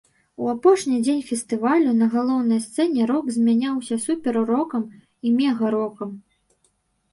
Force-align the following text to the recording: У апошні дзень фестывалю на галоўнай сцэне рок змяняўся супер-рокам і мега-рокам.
У 0.43 0.47
апошні 0.53 0.95
дзень 1.05 1.19
фестывалю 1.27 1.91
на 1.97 2.07
галоўнай 2.15 2.63
сцэне 2.65 3.01
рок 3.13 3.29
змяняўся 3.37 4.01
супер-рокам 4.07 4.89
і 5.25 5.37
мега-рокам. 5.37 6.19